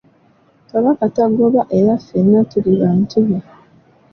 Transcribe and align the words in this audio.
Kabaka 0.69 1.03
tagoba 1.15 1.61
era 1.77 1.93
ffenna 2.01 2.39
tuli 2.51 2.71
bantu 2.81 3.17
be. 3.27 3.37